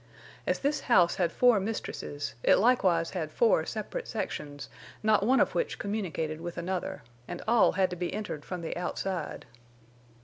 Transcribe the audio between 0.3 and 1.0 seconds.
As this